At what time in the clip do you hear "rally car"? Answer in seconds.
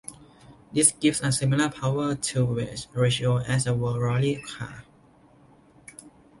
4.01-4.83